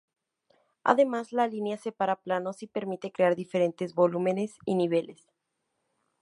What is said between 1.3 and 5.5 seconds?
la línea separa planos, y permite crear diferentes volúmenes y niveles.